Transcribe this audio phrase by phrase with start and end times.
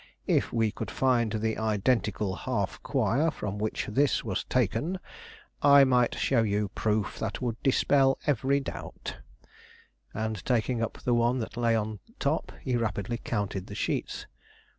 [0.25, 4.97] "If we could find the identical half quire from which this was taken,
[5.61, 9.17] I might show you proof that would dispel every doubt,"
[10.11, 14.25] and taking up the one that lay on top, he rapidly counted the sheets.